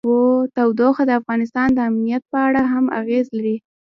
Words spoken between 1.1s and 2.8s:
افغانستان د امنیت په اړه